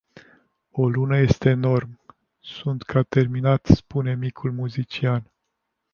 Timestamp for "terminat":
3.01-3.65